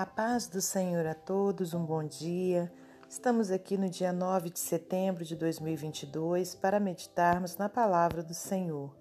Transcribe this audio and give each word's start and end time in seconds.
A 0.00 0.06
paz 0.06 0.46
do 0.46 0.62
Senhor 0.62 1.06
a 1.06 1.12
todos, 1.12 1.74
um 1.74 1.84
bom 1.84 2.02
dia. 2.02 2.72
Estamos 3.06 3.50
aqui 3.50 3.76
no 3.76 3.86
dia 3.86 4.14
9 4.14 4.48
de 4.48 4.58
setembro 4.58 5.26
de 5.26 5.36
2022 5.36 6.54
para 6.54 6.80
meditarmos 6.80 7.58
na 7.58 7.68
palavra 7.68 8.22
do 8.22 8.32
Senhor. 8.32 8.96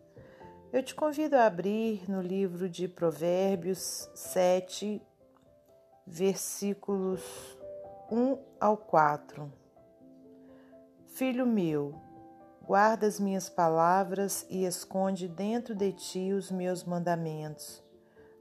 Eu 0.73 0.83
te 0.83 0.93
convido 0.93 1.37
a 1.37 1.45
abrir 1.45 2.03
no 2.11 2.21
livro 2.21 2.67
de 2.67 2.85
Provérbios 2.85 4.09
7, 4.13 5.01
versículos 6.05 7.21
1 8.11 8.37
ao 8.59 8.75
4. 8.75 9.49
Filho 11.07 11.47
meu, 11.47 11.95
guarda 12.67 13.07
as 13.07 13.21
minhas 13.21 13.47
palavras 13.47 14.45
e 14.49 14.65
esconde 14.65 15.29
dentro 15.29 15.73
de 15.73 15.93
ti 15.93 16.33
os 16.33 16.51
meus 16.51 16.83
mandamentos 16.83 17.87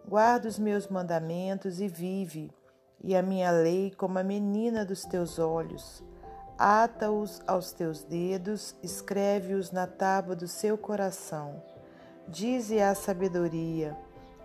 Guarda 0.08 0.48
os 0.48 0.58
meus 0.58 0.88
mandamentos 0.88 1.82
e 1.82 1.86
vive, 1.86 2.50
e 3.04 3.14
a 3.14 3.20
minha 3.20 3.50
lei 3.50 3.92
como 3.94 4.18
a 4.18 4.22
menina 4.22 4.82
dos 4.82 5.04
teus 5.04 5.38
olhos. 5.38 6.02
Ata-os 6.56 7.42
aos 7.46 7.72
teus 7.72 8.04
dedos, 8.04 8.74
escreve-os 8.82 9.70
na 9.70 9.86
tábua 9.86 10.34
do 10.34 10.48
seu 10.48 10.78
coração. 10.78 11.62
Dize 12.26 12.80
a 12.80 12.94
sabedoria: 12.94 13.94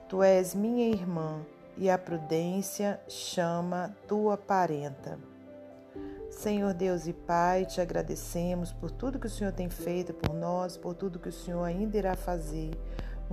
Tu 0.09 0.21
és 0.21 0.53
minha 0.53 0.89
irmã, 0.89 1.45
e 1.77 1.89
a 1.89 1.97
prudência 1.97 2.99
chama 3.07 3.95
tua 4.05 4.35
parenta. 4.35 5.17
Senhor 6.29 6.73
Deus 6.73 7.07
e 7.07 7.13
Pai, 7.13 7.65
te 7.65 7.79
agradecemos 7.79 8.73
por 8.73 8.91
tudo 8.91 9.17
que 9.17 9.27
o 9.27 9.29
Senhor 9.29 9.53
tem 9.53 9.69
feito 9.69 10.13
por 10.13 10.33
nós, 10.33 10.75
por 10.75 10.93
tudo 10.93 11.19
que 11.19 11.29
o 11.29 11.33
Senhor 11.33 11.63
ainda 11.63 11.97
irá 11.97 12.17
fazer. 12.17 12.71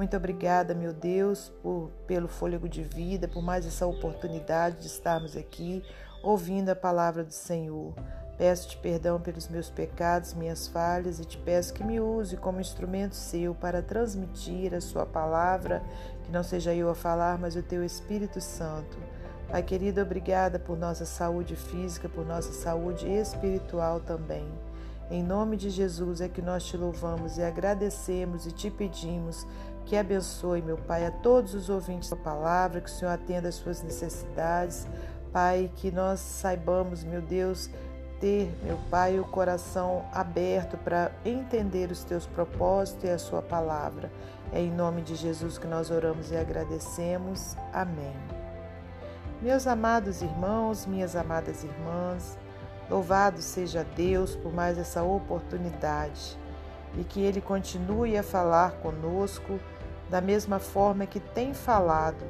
Muito 0.00 0.16
obrigada, 0.16 0.74
meu 0.74 0.94
Deus, 0.94 1.52
por, 1.62 1.90
pelo 2.06 2.26
fôlego 2.26 2.66
de 2.66 2.82
vida, 2.82 3.28
por 3.28 3.42
mais 3.42 3.66
essa 3.66 3.86
oportunidade 3.86 4.78
de 4.78 4.86
estarmos 4.86 5.36
aqui 5.36 5.84
ouvindo 6.22 6.70
a 6.70 6.74
palavra 6.74 7.22
do 7.22 7.34
Senhor. 7.34 7.92
Peço-te 8.38 8.78
perdão 8.78 9.20
pelos 9.20 9.46
meus 9.48 9.68
pecados, 9.68 10.32
minhas 10.32 10.66
falhas 10.66 11.20
e 11.20 11.26
te 11.26 11.36
peço 11.36 11.74
que 11.74 11.84
me 11.84 12.00
use 12.00 12.38
como 12.38 12.62
instrumento 12.62 13.14
seu 13.14 13.54
para 13.54 13.82
transmitir 13.82 14.72
a 14.72 14.80
sua 14.80 15.04
palavra, 15.04 15.82
que 16.24 16.32
não 16.32 16.42
seja 16.42 16.72
eu 16.72 16.88
a 16.88 16.94
falar, 16.94 17.38
mas 17.38 17.54
o 17.54 17.62
teu 17.62 17.84
Espírito 17.84 18.40
Santo. 18.40 18.96
Pai 19.50 19.62
querido, 19.62 20.00
obrigada 20.00 20.58
por 20.58 20.78
nossa 20.78 21.04
saúde 21.04 21.56
física, 21.56 22.08
por 22.08 22.24
nossa 22.24 22.54
saúde 22.54 23.06
espiritual 23.06 24.00
também. 24.00 24.48
Em 25.10 25.24
nome 25.24 25.56
de 25.56 25.70
Jesus 25.70 26.20
é 26.20 26.28
que 26.28 26.40
nós 26.40 26.64
te 26.64 26.76
louvamos 26.76 27.36
e 27.36 27.42
agradecemos 27.42 28.46
e 28.46 28.52
te 28.52 28.70
pedimos 28.70 29.44
que 29.84 29.96
abençoe, 29.96 30.62
meu 30.62 30.76
Pai, 30.76 31.06
a 31.06 31.10
todos 31.10 31.54
os 31.54 31.68
ouvintes 31.68 32.10
da 32.10 32.16
palavra, 32.16 32.80
que 32.80 32.88
o 32.88 32.92
Senhor 32.92 33.10
atenda 33.10 33.48
às 33.48 33.56
suas 33.56 33.82
necessidades. 33.82 34.86
Pai, 35.32 35.70
que 35.76 35.90
nós 35.90 36.20
saibamos, 36.20 37.04
meu 37.04 37.20
Deus, 37.20 37.70
ter, 38.20 38.52
meu 38.62 38.78
Pai, 38.90 39.18
o 39.18 39.24
coração 39.24 40.04
aberto 40.12 40.76
para 40.76 41.12
entender 41.24 41.90
os 41.90 42.04
teus 42.04 42.26
propósitos 42.26 43.04
e 43.04 43.08
a 43.08 43.18
sua 43.18 43.42
palavra. 43.42 44.10
É 44.52 44.60
em 44.60 44.70
nome 44.70 45.02
de 45.02 45.14
Jesus 45.14 45.58
que 45.58 45.66
nós 45.66 45.90
oramos 45.90 46.30
e 46.30 46.36
agradecemos. 46.36 47.56
Amém. 47.72 48.14
Meus 49.40 49.66
amados 49.66 50.20
irmãos, 50.20 50.84
minhas 50.84 51.16
amadas 51.16 51.64
irmãs, 51.64 52.38
louvado 52.90 53.40
seja 53.40 53.86
Deus 53.96 54.36
por 54.36 54.52
mais 54.52 54.76
essa 54.76 55.02
oportunidade 55.02 56.39
e 56.96 57.04
que 57.04 57.20
Ele 57.20 57.40
continue 57.40 58.16
a 58.16 58.22
falar 58.22 58.72
conosco 58.80 59.58
da 60.08 60.20
mesma 60.20 60.58
forma 60.58 61.06
que 61.06 61.20
tem 61.20 61.54
falado. 61.54 62.24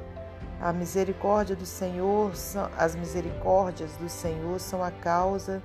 A 0.59 0.71
misericórdia 0.71 1.55
do 1.55 1.65
Senhor, 1.65 2.31
as 2.77 2.95
misericórdias 2.95 3.97
do 3.97 4.07
Senhor 4.07 4.59
são 4.59 4.83
a 4.83 4.91
causa 4.91 5.61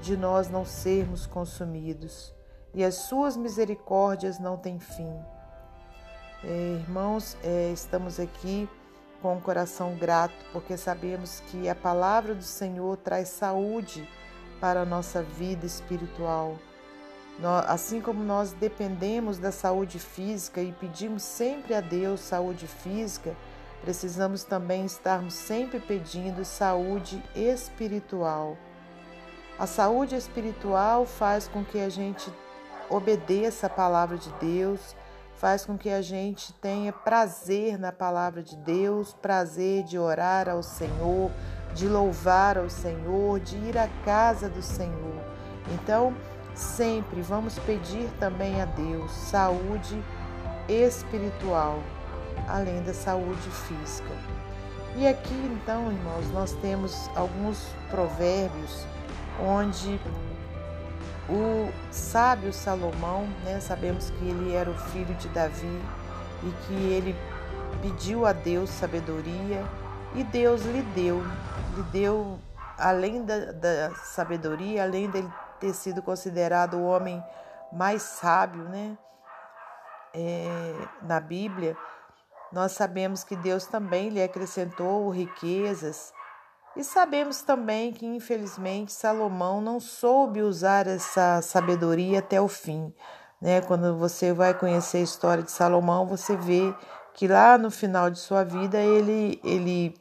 de 0.00 0.16
nós 0.16 0.48
não 0.48 0.64
sermos 0.64 1.26
consumidos, 1.26 2.34
e 2.74 2.82
as 2.82 2.94
suas 2.94 3.36
misericórdias 3.36 4.38
não 4.38 4.56
têm 4.56 4.80
fim. 4.80 5.12
É, 6.42 6.78
irmãos, 6.80 7.36
é, 7.44 7.70
estamos 7.70 8.18
aqui 8.18 8.68
com 9.20 9.36
o 9.36 9.40
coração 9.40 9.94
grato, 9.96 10.34
porque 10.52 10.76
sabemos 10.76 11.40
que 11.48 11.68
a 11.68 11.74
palavra 11.74 12.34
do 12.34 12.42
Senhor 12.42 12.96
traz 12.96 13.28
saúde 13.28 14.08
para 14.60 14.80
a 14.80 14.86
nossa 14.86 15.22
vida 15.22 15.66
espiritual. 15.66 16.56
Assim 17.66 18.00
como 18.00 18.22
nós 18.22 18.52
dependemos 18.52 19.38
da 19.38 19.50
saúde 19.50 19.98
física 19.98 20.60
e 20.60 20.72
pedimos 20.72 21.22
sempre 21.22 21.74
a 21.74 21.80
Deus 21.80 22.20
saúde 22.20 22.66
física, 22.66 23.34
precisamos 23.80 24.44
também 24.44 24.84
estarmos 24.84 25.34
sempre 25.34 25.80
pedindo 25.80 26.44
saúde 26.44 27.22
espiritual. 27.34 28.58
A 29.58 29.66
saúde 29.66 30.16
espiritual 30.16 31.06
faz 31.06 31.48
com 31.48 31.64
que 31.64 31.78
a 31.78 31.88
gente 31.88 32.32
obedeça 32.90 33.68
a 33.68 33.70
palavra 33.70 34.18
de 34.18 34.30
Deus, 34.34 34.96
faz 35.36 35.64
com 35.64 35.78
que 35.78 35.88
a 35.88 36.02
gente 36.02 36.52
tenha 36.54 36.92
prazer 36.92 37.78
na 37.78 37.92
palavra 37.92 38.42
de 38.42 38.56
Deus, 38.56 39.14
prazer 39.14 39.84
de 39.84 39.98
orar 39.98 40.48
ao 40.48 40.62
Senhor, 40.62 41.30
de 41.74 41.88
louvar 41.88 42.58
ao 42.58 42.68
Senhor, 42.68 43.40
de 43.40 43.56
ir 43.56 43.78
à 43.78 43.88
casa 44.04 44.48
do 44.48 44.60
Senhor. 44.60 45.22
Então, 45.72 46.14
Sempre 46.60 47.22
vamos 47.22 47.58
pedir 47.60 48.06
também 48.20 48.60
a 48.60 48.66
Deus 48.66 49.10
saúde 49.10 49.98
espiritual, 50.68 51.82
além 52.46 52.82
da 52.82 52.92
saúde 52.92 53.48
física. 53.50 54.10
E 54.94 55.08
aqui 55.08 55.34
então, 55.50 55.90
irmãos, 55.90 56.30
nós 56.34 56.52
temos 56.60 57.08
alguns 57.16 57.66
provérbios 57.90 58.84
onde 59.42 59.98
o 61.30 61.72
sábio 61.90 62.52
Salomão, 62.52 63.26
né, 63.42 63.58
sabemos 63.58 64.10
que 64.10 64.24
ele 64.26 64.52
era 64.52 64.68
o 64.68 64.78
filho 64.90 65.14
de 65.14 65.28
Davi 65.28 65.80
e 66.42 66.50
que 66.66 66.74
ele 66.74 67.16
pediu 67.80 68.26
a 68.26 68.34
Deus 68.34 68.68
sabedoria 68.68 69.64
e 70.14 70.22
Deus 70.24 70.62
lhe 70.66 70.82
deu, 70.94 71.22
lhe 71.74 71.82
deu 71.84 72.38
além 72.76 73.24
da, 73.24 73.50
da 73.50 73.94
sabedoria, 73.94 74.82
além 74.82 75.08
dele 75.08 75.30
ter 75.60 75.74
sido 75.74 76.02
considerado 76.02 76.74
o 76.74 76.84
homem 76.84 77.22
mais 77.72 78.02
sábio, 78.02 78.64
né? 78.64 78.96
É, 80.12 80.88
na 81.02 81.20
Bíblia, 81.20 81.76
nós 82.50 82.72
sabemos 82.72 83.22
que 83.22 83.36
Deus 83.36 83.66
também 83.66 84.08
lhe 84.08 84.20
acrescentou 84.20 85.08
riquezas 85.10 86.12
e 86.76 86.84
sabemos 86.84 87.42
também 87.42 87.92
que, 87.92 88.06
infelizmente, 88.06 88.92
Salomão 88.92 89.60
não 89.60 89.80
soube 89.80 90.40
usar 90.40 90.86
essa 90.86 91.42
sabedoria 91.42 92.20
até 92.20 92.40
o 92.40 92.48
fim. 92.48 92.94
Né? 93.40 93.60
Quando 93.60 93.96
você 93.96 94.32
vai 94.32 94.54
conhecer 94.54 94.98
a 94.98 95.02
história 95.02 95.42
de 95.42 95.50
Salomão, 95.50 96.06
você 96.06 96.36
vê 96.36 96.74
que 97.12 97.26
lá 97.26 97.58
no 97.58 97.70
final 97.70 98.08
de 98.08 98.18
sua 98.18 98.44
vida 98.44 98.78
ele, 98.78 99.40
ele 99.42 99.94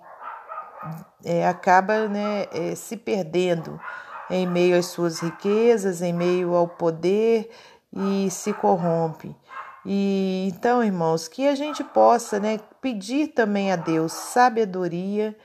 é, 1.25 1.47
acaba 1.47 2.07
né, 2.07 2.45
é, 2.51 2.75
se 2.75 2.95
perdendo 2.95 3.79
em 4.29 4.45
meio 4.45 4.77
às 4.77 4.87
suas 4.87 5.19
riquezas, 5.19 6.01
em 6.01 6.13
meio 6.13 6.55
ao 6.55 6.67
poder 6.67 7.49
e 7.91 8.29
se 8.29 8.53
corrompe. 8.53 9.35
E 9.85 10.49
então, 10.53 10.83
irmãos, 10.83 11.27
que 11.27 11.47
a 11.47 11.55
gente 11.55 11.83
possa, 11.83 12.39
né, 12.39 12.59
pedir 12.81 13.27
também 13.29 13.71
a 13.71 13.75
Deus 13.75 14.11
sabedoria 14.11 15.35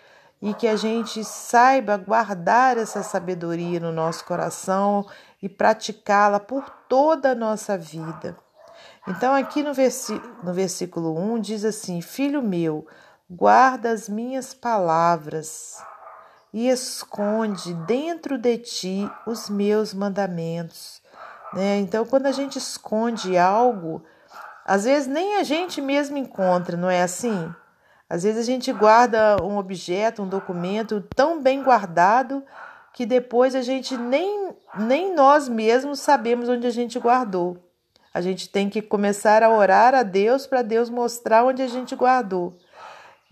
e 0.42 0.52
que 0.52 0.66
a 0.66 0.76
gente 0.76 1.24
saiba 1.24 1.96
guardar 1.96 2.76
essa 2.76 3.02
sabedoria 3.02 3.80
no 3.80 3.92
nosso 3.92 4.24
coração 4.24 5.06
e 5.42 5.48
praticá-la 5.48 6.38
por 6.38 6.68
toda 6.88 7.30
a 7.30 7.34
nossa 7.34 7.78
vida. 7.78 8.36
Então, 9.06 9.34
aqui 9.34 9.62
no, 9.62 9.72
no 10.42 10.52
versículo 10.52 11.18
1 11.18 11.40
diz 11.40 11.64
assim: 11.64 12.00
Filho 12.00 12.42
meu, 12.42 12.86
guarda 13.30 13.90
as 13.90 14.08
minhas 14.08 14.52
palavras 14.52 15.82
e 16.54 16.68
esconde 16.68 17.74
dentro 17.74 18.38
de 18.38 18.56
ti 18.58 19.10
os 19.26 19.50
meus 19.50 19.92
mandamentos. 19.92 21.02
Né? 21.52 21.78
Então, 21.78 22.06
quando 22.06 22.26
a 22.26 22.32
gente 22.32 22.58
esconde 22.58 23.36
algo, 23.36 24.04
às 24.64 24.84
vezes 24.84 25.08
nem 25.08 25.34
a 25.34 25.42
gente 25.42 25.80
mesmo 25.80 26.16
encontra, 26.16 26.76
não 26.76 26.88
é 26.88 27.02
assim? 27.02 27.52
Às 28.08 28.22
vezes 28.22 28.38
a 28.40 28.44
gente 28.44 28.72
guarda 28.72 29.36
um 29.42 29.58
objeto, 29.58 30.22
um 30.22 30.28
documento 30.28 31.04
tão 31.16 31.42
bem 31.42 31.60
guardado 31.60 32.44
que 32.92 33.04
depois 33.04 33.56
a 33.56 33.62
gente 33.62 33.96
nem, 33.96 34.54
nem 34.78 35.12
nós 35.12 35.48
mesmos 35.48 35.98
sabemos 35.98 36.48
onde 36.48 36.68
a 36.68 36.70
gente 36.70 37.00
guardou. 37.00 37.58
A 38.14 38.20
gente 38.20 38.48
tem 38.48 38.70
que 38.70 38.80
começar 38.80 39.42
a 39.42 39.50
orar 39.50 39.92
a 39.92 40.04
Deus 40.04 40.46
para 40.46 40.62
Deus 40.62 40.88
mostrar 40.88 41.44
onde 41.44 41.62
a 41.62 41.66
gente 41.66 41.96
guardou. 41.96 42.56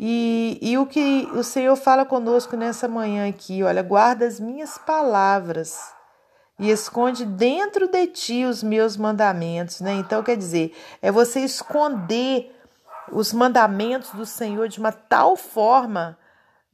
E, 0.04 0.58
e 0.60 0.76
o 0.76 0.84
que 0.84 1.28
o 1.32 1.44
Senhor 1.44 1.76
fala 1.76 2.04
conosco 2.04 2.56
nessa 2.56 2.88
manhã 2.88 3.28
aqui, 3.28 3.62
olha, 3.62 3.84
guarda 3.84 4.26
as 4.26 4.40
minhas 4.40 4.76
palavras 4.76 5.78
e 6.58 6.72
esconde 6.72 7.24
dentro 7.24 7.86
de 7.86 8.08
ti 8.08 8.44
os 8.44 8.64
meus 8.64 8.96
mandamentos, 8.96 9.80
né? 9.80 9.92
Então, 9.92 10.20
quer 10.20 10.36
dizer, 10.36 10.76
é 11.00 11.12
você 11.12 11.38
esconder 11.44 12.52
os 13.12 13.32
mandamentos 13.32 14.10
do 14.10 14.26
Senhor 14.26 14.66
de 14.66 14.80
uma 14.80 14.90
tal 14.90 15.36
forma 15.36 16.18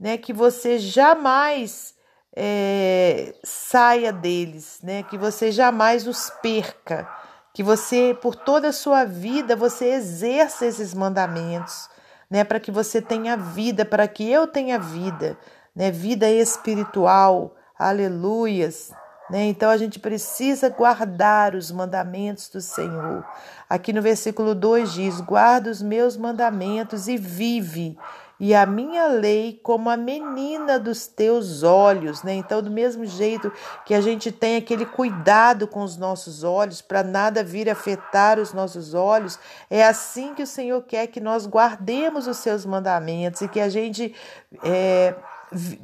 né, 0.00 0.16
que 0.16 0.32
você 0.32 0.78
jamais 0.78 1.94
é, 2.34 3.34
saia 3.44 4.10
deles, 4.10 4.80
né, 4.82 5.02
que 5.02 5.18
você 5.18 5.52
jamais 5.52 6.06
os 6.06 6.30
perca, 6.40 7.06
que 7.52 7.62
você 7.62 8.16
por 8.22 8.34
toda 8.34 8.68
a 8.68 8.72
sua 8.72 9.04
vida 9.04 9.54
você 9.54 9.90
exerça 9.90 10.64
esses 10.64 10.94
mandamentos, 10.94 11.90
né, 12.30 12.44
para 12.44 12.60
que 12.60 12.70
você 12.70 13.00
tenha 13.00 13.36
vida, 13.36 13.84
para 13.84 14.06
que 14.06 14.30
eu 14.30 14.46
tenha 14.46 14.78
vida, 14.78 15.38
né, 15.74 15.90
vida 15.90 16.30
espiritual, 16.30 17.54
aleluias. 17.78 18.92
Né? 19.30 19.44
Então 19.44 19.70
a 19.70 19.76
gente 19.76 19.98
precisa 19.98 20.68
guardar 20.68 21.54
os 21.54 21.70
mandamentos 21.70 22.48
do 22.48 22.60
Senhor. 22.60 23.24
Aqui 23.68 23.92
no 23.92 24.00
versículo 24.00 24.54
2 24.54 24.92
diz: 24.92 25.20
Guarda 25.20 25.70
os 25.70 25.82
meus 25.82 26.16
mandamentos 26.16 27.08
e 27.08 27.16
vive 27.16 27.98
e 28.40 28.54
a 28.54 28.64
minha 28.64 29.08
lei 29.08 29.58
como 29.62 29.90
a 29.90 29.96
menina 29.96 30.78
dos 30.78 31.06
teus 31.06 31.62
olhos, 31.62 32.22
né? 32.22 32.34
Então, 32.34 32.62
do 32.62 32.70
mesmo 32.70 33.04
jeito 33.04 33.52
que 33.84 33.92
a 33.92 34.00
gente 34.00 34.30
tem 34.30 34.56
aquele 34.56 34.86
cuidado 34.86 35.66
com 35.66 35.82
os 35.82 35.96
nossos 35.96 36.44
olhos 36.44 36.80
para 36.80 37.02
nada 37.02 37.42
vir 37.42 37.68
afetar 37.68 38.38
os 38.38 38.52
nossos 38.52 38.94
olhos, 38.94 39.38
é 39.68 39.84
assim 39.84 40.34
que 40.34 40.42
o 40.42 40.46
Senhor 40.46 40.80
quer 40.82 41.08
que 41.08 41.20
nós 41.20 41.46
guardemos 41.46 42.28
os 42.28 42.36
seus 42.36 42.64
mandamentos 42.64 43.40
e 43.40 43.48
que 43.48 43.60
a 43.60 43.68
gente 43.68 44.14
é, 44.62 45.14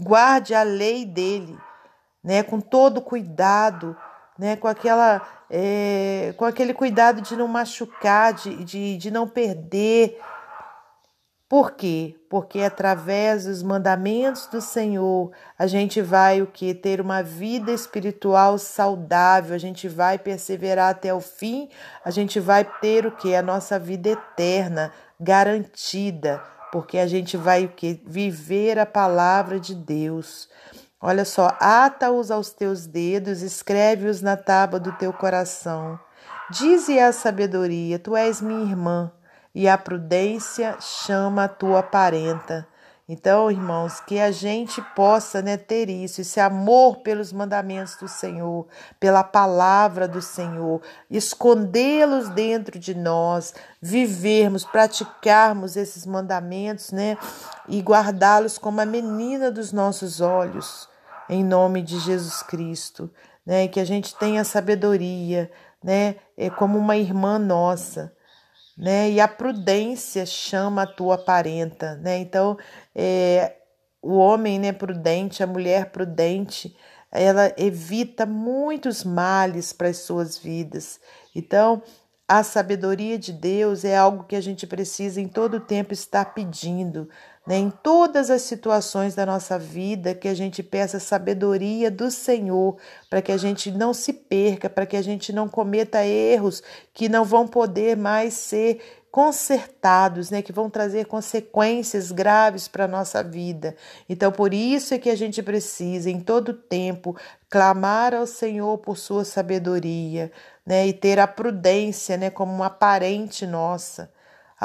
guarde 0.00 0.54
a 0.54 0.62
lei 0.62 1.04
dele, 1.04 1.58
né? 2.22 2.44
Com 2.44 2.60
todo 2.60 3.00
cuidado, 3.00 3.96
né? 4.38 4.54
Com 4.54 4.68
aquela 4.68 5.22
é, 5.50 6.34
com 6.36 6.44
aquele 6.44 6.72
cuidado 6.72 7.20
de 7.20 7.36
não 7.36 7.48
machucar, 7.48 8.32
de, 8.32 8.64
de, 8.64 8.96
de 8.96 9.10
não 9.10 9.28
perder 9.28 10.20
por 11.54 11.70
quê? 11.70 12.16
Porque 12.28 12.62
através 12.62 13.44
dos 13.44 13.62
mandamentos 13.62 14.48
do 14.48 14.60
Senhor, 14.60 15.30
a 15.56 15.68
gente 15.68 16.02
vai 16.02 16.42
o 16.42 16.48
que 16.48 16.74
ter 16.74 17.00
uma 17.00 17.22
vida 17.22 17.70
espiritual 17.70 18.58
saudável, 18.58 19.54
a 19.54 19.58
gente 19.58 19.86
vai 19.86 20.18
perseverar 20.18 20.90
até 20.90 21.14
o 21.14 21.20
fim, 21.20 21.68
a 22.04 22.10
gente 22.10 22.40
vai 22.40 22.64
ter 22.64 23.06
o 23.06 23.12
que 23.12 23.36
a 23.36 23.40
nossa 23.40 23.78
vida 23.78 24.08
eterna 24.08 24.90
garantida, 25.20 26.42
porque 26.72 26.98
a 26.98 27.06
gente 27.06 27.36
vai 27.36 27.66
o 27.66 27.68
que 27.68 28.02
viver 28.04 28.76
a 28.76 28.84
palavra 28.84 29.60
de 29.60 29.76
Deus. 29.76 30.48
Olha 31.00 31.24
só, 31.24 31.56
ata-os 31.60 32.32
aos 32.32 32.50
teus 32.50 32.84
dedos, 32.84 33.42
escreve-os 33.42 34.20
na 34.20 34.36
tábua 34.36 34.80
do 34.80 34.90
teu 34.90 35.12
coração. 35.12 36.00
Dize 36.50 36.98
a 36.98 37.12
sabedoria: 37.12 37.96
Tu 37.96 38.16
és 38.16 38.40
minha 38.40 38.68
irmã 38.68 39.12
e 39.54 39.68
a 39.68 39.78
prudência 39.78 40.76
chama 40.80 41.44
a 41.44 41.48
tua 41.48 41.82
parenta. 41.82 42.66
Então, 43.06 43.50
irmãos, 43.50 44.00
que 44.00 44.18
a 44.18 44.30
gente 44.30 44.80
possa 44.96 45.42
né, 45.42 45.58
ter 45.58 45.90
isso, 45.90 46.22
esse 46.22 46.40
amor 46.40 47.00
pelos 47.02 47.34
mandamentos 47.34 47.96
do 47.96 48.08
Senhor, 48.08 48.66
pela 48.98 49.22
palavra 49.22 50.08
do 50.08 50.22
Senhor, 50.22 50.80
escondê-los 51.10 52.30
dentro 52.30 52.78
de 52.78 52.94
nós, 52.94 53.52
vivermos, 53.80 54.64
praticarmos 54.64 55.76
esses 55.76 56.06
mandamentos, 56.06 56.92
né, 56.92 57.18
e 57.68 57.82
guardá-los 57.82 58.56
como 58.56 58.80
a 58.80 58.86
menina 58.86 59.50
dos 59.50 59.70
nossos 59.70 60.22
olhos, 60.22 60.88
em 61.28 61.44
nome 61.44 61.82
de 61.82 61.98
Jesus 61.98 62.42
Cristo, 62.42 63.10
né, 63.44 63.68
que 63.68 63.80
a 63.80 63.84
gente 63.84 64.16
tenha 64.16 64.44
sabedoria, 64.44 65.50
né, 65.82 66.16
é 66.38 66.48
como 66.48 66.78
uma 66.78 66.96
irmã 66.96 67.38
nossa 67.38 68.14
né? 68.76 69.10
E 69.10 69.20
a 69.20 69.28
prudência 69.28 70.26
chama 70.26 70.82
a 70.82 70.86
tua 70.86 71.16
parenta, 71.16 71.96
né? 71.96 72.18
Então, 72.18 72.56
é, 72.94 73.56
o 74.02 74.16
homem 74.16 74.58
né, 74.58 74.72
prudente, 74.72 75.42
a 75.42 75.46
mulher 75.46 75.90
prudente, 75.90 76.76
ela 77.10 77.52
evita 77.56 78.26
muitos 78.26 79.04
males 79.04 79.72
para 79.72 79.88
as 79.88 79.98
suas 79.98 80.36
vidas. 80.36 81.00
Então, 81.34 81.82
a 82.26 82.42
sabedoria 82.42 83.18
de 83.18 83.32
Deus 83.32 83.84
é 83.84 83.96
algo 83.96 84.24
que 84.24 84.34
a 84.34 84.40
gente 84.40 84.66
precisa 84.66 85.20
em 85.20 85.28
todo 85.28 85.58
o 85.58 85.60
tempo 85.60 85.92
estar 85.92 86.34
pedindo, 86.34 87.08
né? 87.46 87.58
em 87.58 87.70
todas 87.70 88.30
as 88.30 88.42
situações 88.42 89.14
da 89.14 89.26
nossa 89.26 89.58
vida, 89.58 90.14
que 90.14 90.28
a 90.28 90.34
gente 90.34 90.62
peça 90.62 90.98
sabedoria 90.98 91.90
do 91.90 92.10
Senhor, 92.10 92.76
para 93.10 93.20
que 93.20 93.32
a 93.32 93.36
gente 93.36 93.70
não 93.70 93.92
se 93.92 94.12
perca, 94.12 94.70
para 94.70 94.86
que 94.86 94.96
a 94.96 95.02
gente 95.02 95.32
não 95.32 95.48
cometa 95.48 96.04
erros 96.04 96.62
que 96.92 97.08
não 97.08 97.24
vão 97.24 97.46
poder 97.46 97.96
mais 97.96 98.34
ser 98.34 98.80
consertados, 99.14 100.28
né, 100.28 100.42
que 100.42 100.52
vão 100.52 100.68
trazer 100.68 101.06
consequências 101.06 102.10
graves 102.10 102.66
para 102.66 102.86
a 102.86 102.88
nossa 102.88 103.22
vida. 103.22 103.76
Então, 104.08 104.32
por 104.32 104.52
isso 104.52 104.92
é 104.92 104.98
que 104.98 105.08
a 105.08 105.14
gente 105.14 105.40
precisa, 105.40 106.10
em 106.10 106.18
todo 106.18 106.52
tempo, 106.52 107.16
clamar 107.48 108.12
ao 108.12 108.26
Senhor 108.26 108.76
por 108.78 108.98
sua 108.98 109.24
sabedoria, 109.24 110.32
né, 110.66 110.88
e 110.88 110.92
ter 110.92 111.20
a 111.20 111.28
prudência, 111.28 112.16
né, 112.16 112.28
como 112.28 112.52
uma 112.52 112.68
parente 112.68 113.46
nossa. 113.46 114.10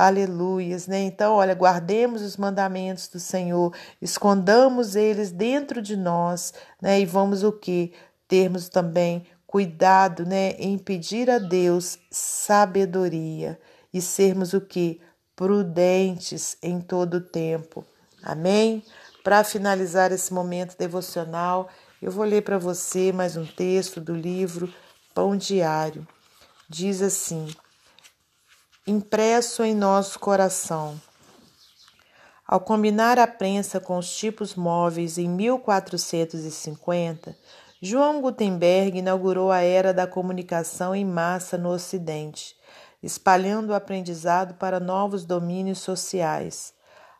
Aleluias, 0.07 0.88
né? 0.88 1.01
Então, 1.01 1.34
olha, 1.34 1.54
guardemos 1.54 2.22
os 2.22 2.38
mandamentos 2.38 3.07
do 3.07 3.19
Senhor, 3.19 3.74
escondamos 4.01 4.96
eles 4.96 5.31
dentro 5.31 5.81
de 5.81 5.98
nós, 5.98 6.54
né? 6.81 7.01
E 7.01 7.06
vamos 7.06 7.44
o 7.44 7.51
que? 7.51 7.92
Termos 8.28 8.69
também 8.69 9.25
cuidado, 9.50 10.28
né, 10.28 10.51
em 10.60 10.78
pedir 10.78 11.28
a 11.28 11.40
Deus 11.40 11.98
sabedoria 12.12 13.60
e 13.92 14.00
sermos 14.00 14.54
o 14.54 14.62
que? 14.62 15.01
Prudentes 15.36 16.56
em 16.62 16.80
todo 16.80 17.16
o 17.16 17.22
tempo. 17.22 17.84
Amém? 18.22 18.84
Para 19.24 19.44
finalizar 19.44 20.12
esse 20.12 20.31
momento 20.31 20.78
devocional, 20.78 21.68
eu 22.00 22.12
vou 22.12 22.25
ler 22.25 22.44
para 22.44 22.60
você 22.60 23.12
mais 23.12 23.36
um 23.36 23.45
texto 23.45 24.00
do 24.00 24.13
livro 24.13 24.72
Pão 25.16 25.36
Diário. 25.36 26.07
Diz 26.69 27.02
assim: 27.02 27.48
impresso 28.89 29.63
em 29.63 29.75
nosso 29.75 30.19
coração. 30.19 31.00
Ao 32.47 32.59
combinar 32.59 33.19
a 33.19 33.27
prensa 33.27 33.80
com 33.80 34.00
os 34.00 34.18
tipos 34.18 34.56
móveis 34.56 35.19
em 35.19 35.30
1450, 35.30 37.38
João 37.80 38.19
Gutenberg 38.19 38.97
inaugurou 38.97 39.51
a 39.51 39.59
era 39.59 39.94
da 39.94 40.07
comunicação 40.07 40.95
em 40.95 41.06
massa 41.06 41.56
no 41.56 41.69
Ocidente, 41.69 42.56
espalhando 43.03 43.69
o 43.69 43.75
aprendizado 43.75 44.56
para 44.56 44.80
novos 44.80 45.24
domínios 45.24 45.77
sociais. 45.77 46.74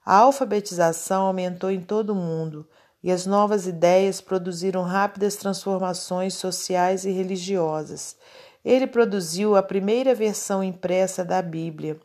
A 0.04 0.16
alfabetização 0.16 1.28
aumentou 1.28 1.70
em 1.70 1.82
todo 1.82 2.14
o 2.14 2.16
mundo 2.16 2.68
e 3.04 3.12
as 3.12 3.28
novas 3.28 3.68
ideias 3.68 4.20
produziram 4.20 4.82
rápidas 4.82 5.36
transformações 5.36 6.34
sociais 6.34 7.06
e 7.06 7.12
religiosas 7.12 8.18
ele 8.64 8.88
produziu 8.88 9.56
a 9.56 9.64
primeira 9.64 10.14
versão 10.14 10.64
impressa 10.64 11.24
da 11.24 11.42
Bíblia. 11.42 12.00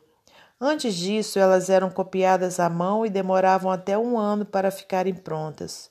Antes 0.59 0.95
disso, 0.95 1.37
elas 1.37 1.69
eram 1.69 1.89
copiadas 1.89 2.59
à 2.59 2.69
mão 2.69 3.05
e 3.05 3.09
demoravam 3.09 3.69
até 3.69 3.97
um 3.97 4.17
ano 4.17 4.45
para 4.45 4.71
ficarem 4.71 5.13
prontas. 5.13 5.89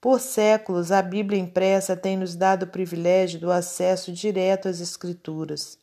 Por 0.00 0.18
séculos, 0.18 0.90
a 0.90 1.00
Bíblia 1.02 1.38
impressa 1.38 1.96
tem 1.96 2.16
nos 2.16 2.34
dado 2.34 2.64
o 2.64 2.66
privilégio 2.66 3.38
do 3.38 3.52
acesso 3.52 4.12
direto 4.12 4.66
às 4.66 4.80
Escrituras. 4.80 5.78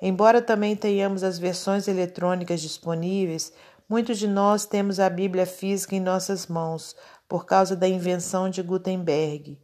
Embora 0.00 0.42
também 0.42 0.76
tenhamos 0.76 1.22
as 1.22 1.38
versões 1.38 1.88
eletrônicas 1.88 2.60
disponíveis, 2.60 3.52
muitos 3.88 4.18
de 4.18 4.28
nós 4.28 4.66
temos 4.66 5.00
a 5.00 5.08
Bíblia 5.08 5.46
física 5.46 5.96
em 5.96 6.00
nossas 6.00 6.46
mãos, 6.46 6.94
por 7.28 7.46
causa 7.46 7.74
da 7.74 7.88
invenção 7.88 8.50
de 8.50 8.62
Gutenberg. 8.62 9.58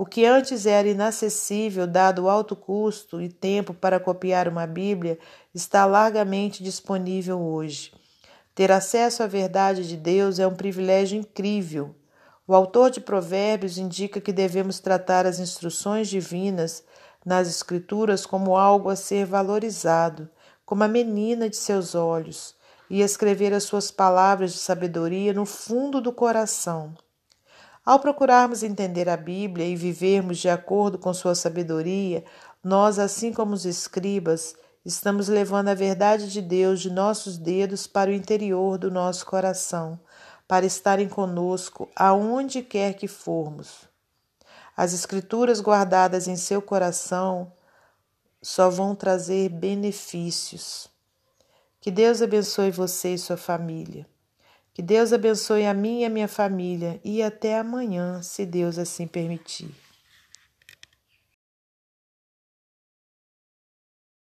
O 0.00 0.06
que 0.06 0.24
antes 0.24 0.64
era 0.64 0.88
inacessível, 0.88 1.86
dado 1.86 2.22
o 2.22 2.30
alto 2.30 2.56
custo 2.56 3.20
e 3.20 3.28
tempo 3.28 3.74
para 3.74 4.00
copiar 4.00 4.48
uma 4.48 4.66
Bíblia, 4.66 5.18
está 5.54 5.84
largamente 5.84 6.64
disponível 6.64 7.38
hoje. 7.38 7.92
Ter 8.54 8.72
acesso 8.72 9.22
à 9.22 9.26
verdade 9.26 9.86
de 9.86 9.98
Deus 9.98 10.38
é 10.38 10.46
um 10.46 10.54
privilégio 10.54 11.18
incrível. 11.18 11.94
O 12.48 12.54
autor 12.54 12.90
de 12.90 12.98
Provérbios 12.98 13.76
indica 13.76 14.22
que 14.22 14.32
devemos 14.32 14.80
tratar 14.80 15.26
as 15.26 15.38
instruções 15.38 16.08
divinas 16.08 16.82
nas 17.22 17.46
Escrituras 17.46 18.24
como 18.24 18.56
algo 18.56 18.88
a 18.88 18.96
ser 18.96 19.26
valorizado, 19.26 20.30
como 20.64 20.82
a 20.82 20.88
menina 20.88 21.46
de 21.46 21.58
seus 21.58 21.94
olhos, 21.94 22.54
e 22.88 23.02
escrever 23.02 23.52
as 23.52 23.64
suas 23.64 23.90
palavras 23.90 24.54
de 24.54 24.60
sabedoria 24.60 25.34
no 25.34 25.44
fundo 25.44 26.00
do 26.00 26.10
coração. 26.10 26.96
Ao 27.90 27.98
procurarmos 27.98 28.62
entender 28.62 29.08
a 29.08 29.16
Bíblia 29.16 29.66
e 29.66 29.74
vivermos 29.74 30.38
de 30.38 30.48
acordo 30.48 30.96
com 30.96 31.12
sua 31.12 31.34
sabedoria, 31.34 32.24
nós, 32.62 33.00
assim 33.00 33.32
como 33.32 33.52
os 33.52 33.66
escribas, 33.66 34.54
estamos 34.84 35.26
levando 35.26 35.70
a 35.70 35.74
verdade 35.74 36.30
de 36.30 36.40
Deus 36.40 36.80
de 36.80 36.88
nossos 36.88 37.36
dedos 37.36 37.88
para 37.88 38.08
o 38.08 38.14
interior 38.14 38.78
do 38.78 38.92
nosso 38.92 39.26
coração, 39.26 39.98
para 40.46 40.64
estarem 40.64 41.08
conosco 41.08 41.88
aonde 41.96 42.62
quer 42.62 42.94
que 42.94 43.08
formos. 43.08 43.88
As 44.76 44.92
Escrituras 44.94 45.60
guardadas 45.60 46.28
em 46.28 46.36
seu 46.36 46.62
coração 46.62 47.52
só 48.40 48.70
vão 48.70 48.94
trazer 48.94 49.48
benefícios. 49.48 50.88
Que 51.80 51.90
Deus 51.90 52.22
abençoe 52.22 52.70
você 52.70 53.14
e 53.14 53.18
sua 53.18 53.36
família. 53.36 54.06
Que 54.80 54.86
Deus 54.86 55.12
abençoe 55.12 55.66
a 55.66 55.74
mim 55.74 56.00
e 56.00 56.04
a 56.06 56.08
minha 56.08 56.26
família 56.26 56.98
e 57.04 57.22
até 57.22 57.58
amanhã, 57.58 58.22
se 58.22 58.46
Deus 58.46 58.78
assim 58.78 59.06
permitir. 59.06 59.68